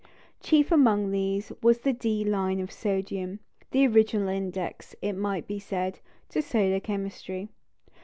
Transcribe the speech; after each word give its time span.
Chief 0.41 0.71
among 0.71 1.11
these 1.11 1.51
was 1.61 1.81
the 1.81 1.93
D 1.93 2.25
line 2.25 2.59
of 2.59 2.71
sodium, 2.71 3.39
the 3.69 3.85
original 3.85 4.29
index, 4.29 4.95
it 4.99 5.13
might 5.13 5.45
be 5.47 5.59
said, 5.59 5.99
to 6.29 6.41
solar 6.41 6.79
chemistry. 6.79 7.49